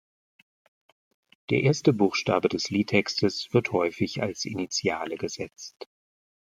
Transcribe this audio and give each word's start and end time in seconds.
Der 1.51 1.61
erste 1.61 1.93
Buchstabe 1.93 2.49
des 2.49 2.71
Liedtextes 2.71 3.49
wird 3.53 3.71
häufig 3.71 4.23
als 4.23 4.45
Initiale 4.45 5.15
gesetzt. 5.15 5.87